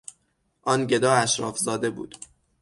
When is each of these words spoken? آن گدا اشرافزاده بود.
آن 0.61 0.87
گدا 0.87 1.13
اشرافزاده 1.13 1.89
بود. 1.89 2.15